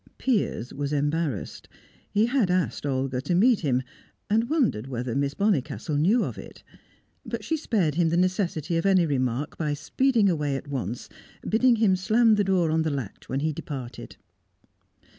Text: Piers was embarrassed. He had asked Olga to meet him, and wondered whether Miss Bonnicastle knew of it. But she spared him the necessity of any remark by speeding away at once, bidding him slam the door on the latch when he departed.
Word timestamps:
Piers 0.17 0.73
was 0.73 0.91
embarrassed. 0.91 1.69
He 2.09 2.25
had 2.25 2.49
asked 2.49 2.87
Olga 2.87 3.21
to 3.21 3.35
meet 3.35 3.59
him, 3.59 3.83
and 4.31 4.49
wondered 4.49 4.87
whether 4.87 5.13
Miss 5.13 5.35
Bonnicastle 5.35 5.95
knew 5.95 6.23
of 6.23 6.39
it. 6.39 6.63
But 7.23 7.43
she 7.43 7.55
spared 7.55 7.93
him 7.93 8.09
the 8.09 8.17
necessity 8.17 8.77
of 8.77 8.87
any 8.87 9.05
remark 9.05 9.59
by 9.59 9.75
speeding 9.75 10.27
away 10.27 10.55
at 10.55 10.67
once, 10.67 11.07
bidding 11.47 11.75
him 11.75 11.95
slam 11.95 12.33
the 12.33 12.43
door 12.43 12.71
on 12.71 12.81
the 12.81 12.89
latch 12.89 13.29
when 13.29 13.41
he 13.41 13.53
departed. 13.53 14.17